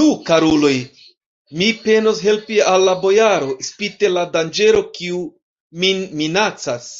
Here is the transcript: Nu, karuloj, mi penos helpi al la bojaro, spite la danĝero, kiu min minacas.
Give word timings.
Nu, 0.00 0.04
karuloj, 0.26 0.74
mi 1.62 1.70
penos 1.86 2.20
helpi 2.26 2.60
al 2.74 2.86
la 2.90 2.94
bojaro, 3.06 3.56
spite 3.70 4.12
la 4.20 4.24
danĝero, 4.38 4.86
kiu 5.00 5.20
min 5.82 6.06
minacas. 6.22 6.90